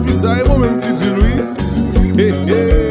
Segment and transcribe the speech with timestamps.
[0.00, 1.32] Epi sa e bon menm ki di lwi.
[2.16, 2.89] He he.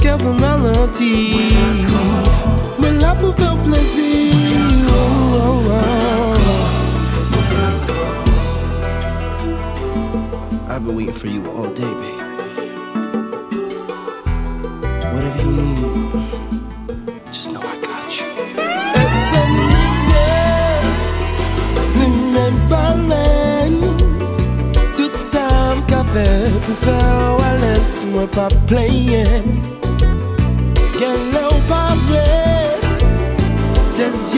[0.00, 1.34] discover melody.
[3.00, 3.12] La
[10.68, 12.22] I've been waiting for you all day, baby.
[15.12, 15.78] Whatever you need,
[17.26, 18.26] just know I got you.
[24.94, 29.42] Tout time qu'a fait pour faire, laisse-moi pas player.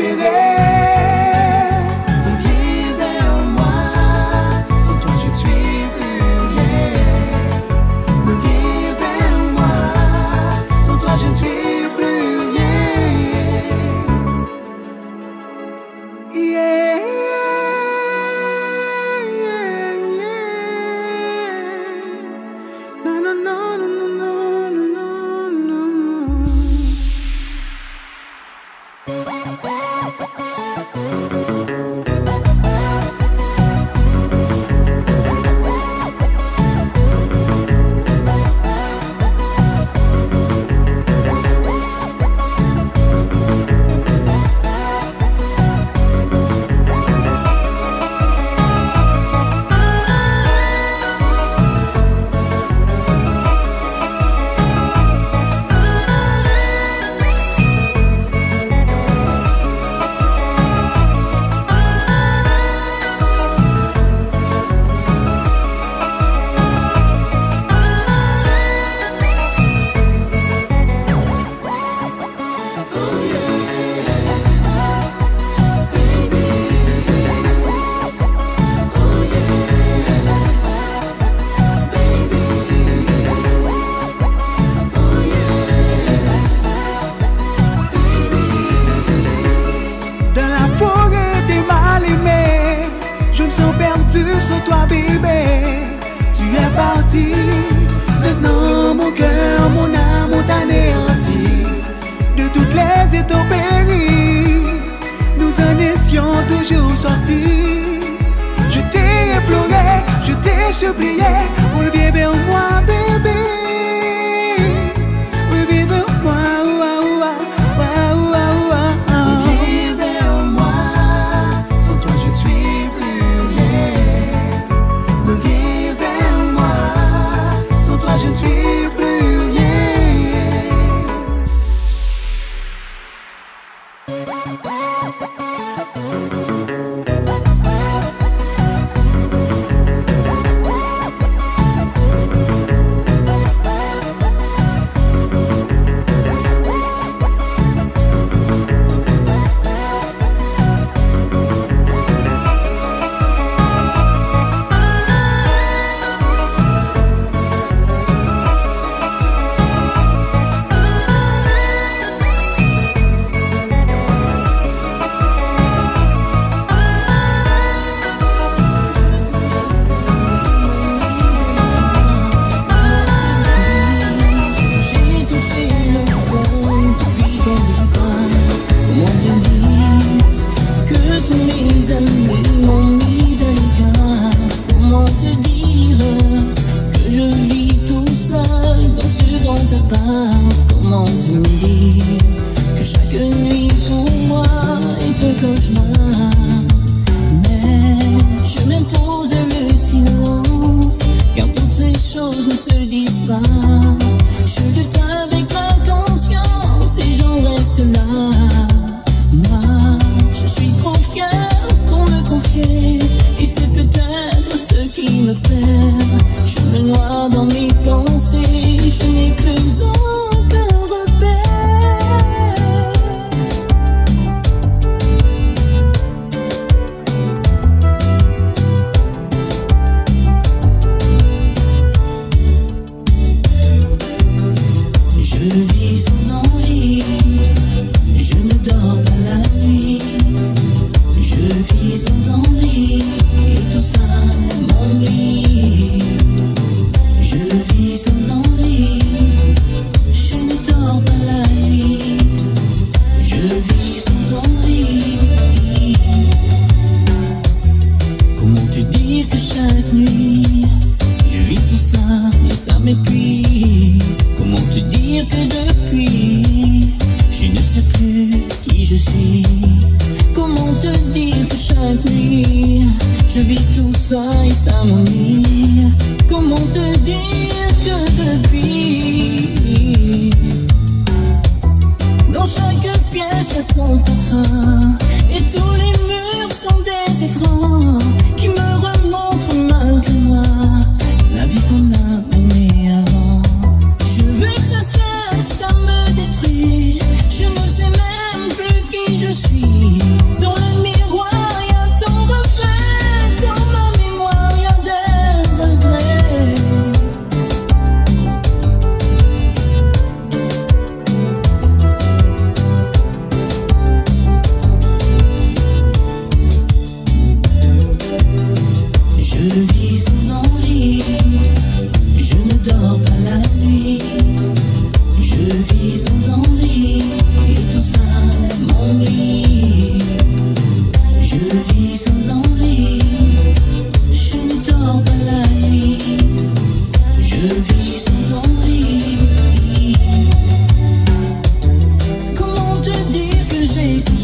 [0.00, 0.39] Je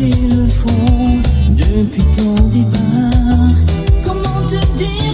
[0.00, 3.56] le fond depuis ton départ.
[4.04, 5.07] Comment te dire?